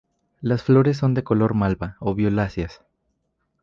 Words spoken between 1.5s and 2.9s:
malva o violáceas.